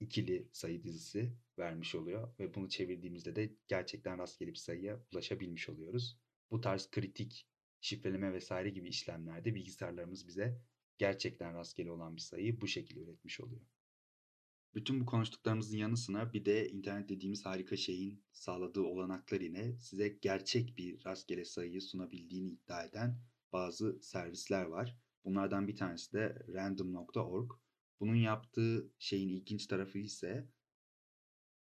ikili 0.00 0.48
sayı 0.52 0.84
dizisi 0.84 1.32
vermiş 1.58 1.94
oluyor 1.94 2.38
ve 2.38 2.54
bunu 2.54 2.68
çevirdiğimizde 2.68 3.36
de 3.36 3.56
gerçekten 3.68 4.18
rastgele 4.18 4.50
bir 4.50 4.54
sayıya 4.56 5.00
ulaşabilmiş 5.12 5.68
oluyoruz. 5.68 6.18
Bu 6.50 6.60
tarz 6.60 6.90
kritik 6.90 7.48
şifreleme 7.80 8.32
vesaire 8.32 8.70
gibi 8.70 8.88
işlemlerde 8.88 9.54
bilgisayarlarımız 9.54 10.26
bize 10.26 10.60
gerçekten 10.98 11.54
rastgele 11.54 11.90
olan 11.90 12.16
bir 12.16 12.20
sayıyı 12.20 12.60
bu 12.60 12.66
şekilde 12.66 13.00
üretmiş 13.00 13.40
oluyor. 13.40 13.62
Bütün 14.74 15.00
bu 15.00 15.06
konuştuklarımızın 15.06 15.76
yanı 15.76 15.96
sıra 15.96 16.32
bir 16.32 16.44
de 16.44 16.68
internet 16.68 17.08
dediğimiz 17.08 17.46
harika 17.46 17.76
şeyin 17.76 18.24
sağladığı 18.32 18.82
olanaklar 18.82 19.40
yine 19.40 19.78
size 19.80 20.08
gerçek 20.08 20.78
bir 20.78 21.04
rastgele 21.04 21.44
sayıyı 21.44 21.82
sunabildiğini 21.82 22.50
iddia 22.50 22.84
eden 22.84 23.20
bazı 23.52 23.98
servisler 24.02 24.64
var. 24.64 24.98
Bunlardan 25.24 25.68
bir 25.68 25.76
tanesi 25.76 26.12
de 26.12 26.46
random.org. 26.54 27.50
Bunun 28.00 28.14
yaptığı 28.14 28.92
şeyin 28.98 29.28
ilginç 29.28 29.66
tarafı 29.66 29.98
ise 29.98 30.48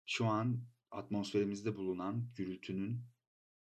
şu 0.06 0.26
an 0.26 0.64
atmosferimizde 0.90 1.76
bulunan 1.76 2.33
gürültünün 2.37 3.00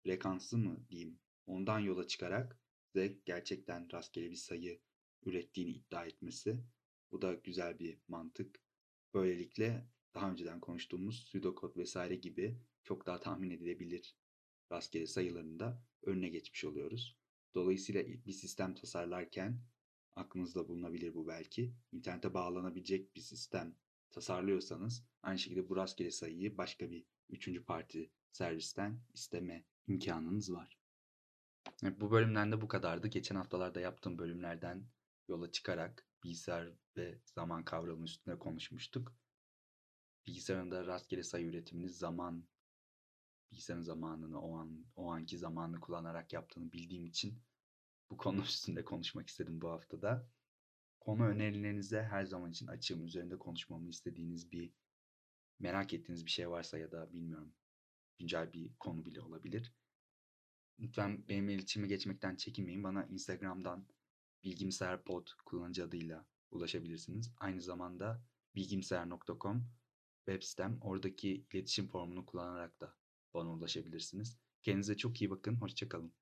frekansı 0.03 0.57
mı 0.57 0.85
diyeyim 0.89 1.19
ondan 1.45 1.79
yola 1.79 2.07
çıkarak 2.07 2.59
size 2.93 3.19
gerçekten 3.25 3.91
rastgele 3.93 4.29
bir 4.31 4.35
sayı 4.35 4.81
ürettiğini 5.25 5.71
iddia 5.71 6.05
etmesi. 6.05 6.63
Bu 7.11 7.21
da 7.21 7.33
güzel 7.33 7.79
bir 7.79 7.97
mantık. 8.07 8.61
Böylelikle 9.13 9.87
daha 10.15 10.31
önceden 10.31 10.59
konuştuğumuz 10.59 11.25
pseudokod 11.25 11.77
vesaire 11.77 12.15
gibi 12.15 12.59
çok 12.83 13.05
daha 13.05 13.19
tahmin 13.19 13.51
edilebilir 13.51 14.15
rastgele 14.71 15.07
sayıların 15.07 15.59
da 15.59 15.83
önüne 16.03 16.29
geçmiş 16.29 16.65
oluyoruz. 16.65 17.17
Dolayısıyla 17.55 18.07
bir 18.07 18.31
sistem 18.31 18.75
tasarlarken 18.75 19.61
aklınızda 20.15 20.67
bulunabilir 20.67 21.13
bu 21.13 21.27
belki. 21.27 21.73
İnternete 21.91 22.33
bağlanabilecek 22.33 23.15
bir 23.15 23.21
sistem 23.21 23.75
tasarlıyorsanız 24.11 25.03
aynı 25.23 25.39
şekilde 25.39 25.69
bu 25.69 25.75
rastgele 25.75 26.11
sayıyı 26.11 26.57
başka 26.57 26.91
bir 26.91 27.05
üçüncü 27.29 27.65
parti 27.65 28.11
servisten 28.31 29.01
isteme 29.13 29.65
imkanınız 29.87 30.53
var. 30.53 30.77
Evet, 31.83 32.01
bu 32.01 32.11
bölümden 32.11 32.51
de 32.51 32.61
bu 32.61 32.67
kadardı. 32.67 33.07
Geçen 33.07 33.35
haftalarda 33.35 33.79
yaptığım 33.79 34.17
bölümlerden 34.17 34.87
yola 35.27 35.51
çıkarak 35.51 36.07
bilgisayar 36.23 36.73
ve 36.97 37.21
zaman 37.25 37.65
kavramı 37.65 38.05
üstünde 38.05 38.39
konuşmuştuk. 38.39 39.15
Bilgisayarın 40.27 40.71
da 40.71 40.85
rastgele 40.85 41.23
sayı 41.23 41.47
üretimini 41.47 41.89
zaman 41.89 42.47
bilgisayarın 43.51 43.83
zamanını 43.83 44.41
o 44.41 44.57
an 44.57 44.85
o 44.95 45.11
anki 45.11 45.37
zamanını 45.37 45.79
kullanarak 45.79 46.33
yaptığını 46.33 46.71
bildiğim 46.71 47.05
için 47.05 47.41
bu 48.11 48.17
konu 48.17 48.41
üstünde 48.43 48.85
konuşmak 48.85 49.29
istedim 49.29 49.61
bu 49.61 49.69
haftada. 49.69 50.27
Konu 50.99 51.25
önerilerinize 51.25 52.03
her 52.03 52.25
zaman 52.25 52.51
için 52.51 52.67
açığım. 52.67 53.05
Üzerinde 53.05 53.37
konuşmamı 53.37 53.89
istediğiniz 53.89 54.51
bir 54.51 54.73
merak 55.59 55.93
ettiğiniz 55.93 56.25
bir 56.25 56.31
şey 56.31 56.49
varsa 56.49 56.77
ya 56.77 56.91
da 56.91 57.13
bilmiyorum 57.13 57.53
güncel 58.19 58.53
bir 58.53 58.71
konu 58.79 59.05
bile 59.05 59.21
olabilir. 59.21 59.73
Lütfen 60.79 61.27
benimle 61.27 61.53
iletişime 61.53 61.87
geçmekten 61.87 62.35
çekinmeyin. 62.35 62.83
Bana 62.83 63.05
Instagram'dan 63.05 63.87
bilgimserpod 64.43 65.27
kullanıcı 65.45 65.83
adıyla 65.83 66.25
ulaşabilirsiniz. 66.51 67.31
Aynı 67.37 67.61
zamanda 67.61 68.23
bilgimser.com 68.55 69.67
web 70.25 70.43
sitem. 70.43 70.77
Oradaki 70.81 71.45
iletişim 71.53 71.87
formunu 71.87 72.25
kullanarak 72.25 72.81
da 72.81 72.95
bana 73.33 73.49
ulaşabilirsiniz. 73.49 74.37
Kendinize 74.61 74.97
çok 74.97 75.21
iyi 75.21 75.29
bakın. 75.29 75.55
Hoşçakalın. 75.55 76.13